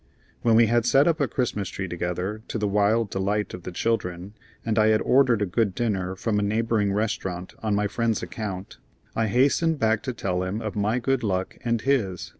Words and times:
When 0.41 0.55
we 0.55 0.65
had 0.65 0.87
set 0.87 1.07
up 1.07 1.21
a 1.21 1.27
Christmas 1.27 1.69
tree 1.69 1.87
together, 1.87 2.41
to 2.47 2.57
the 2.57 2.67
wild 2.67 3.11
delight 3.11 3.53
of 3.53 3.61
the 3.61 3.71
children, 3.71 4.33
and 4.65 4.79
I 4.79 4.87
had 4.87 4.99
ordered 5.03 5.43
a 5.43 5.45
good 5.45 5.75
dinner 5.75 6.15
from 6.15 6.39
a 6.39 6.41
neighboring 6.41 6.91
restaurant 6.91 7.53
on 7.61 7.75
my 7.75 7.85
friend's 7.85 8.23
account, 8.23 8.79
I 9.15 9.27
hastened 9.27 9.77
back 9.77 10.01
to 10.01 10.13
tell 10.13 10.41
him 10.41 10.59
of 10.59 10.75
my 10.75 10.97
good 10.97 11.21
luck 11.21 11.55
and 11.63 11.79
his. 11.81 12.29